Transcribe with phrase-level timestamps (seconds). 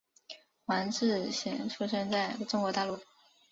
[0.65, 2.99] 黄志贤出生在中国大陆。